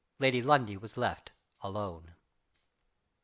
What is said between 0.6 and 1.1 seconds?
was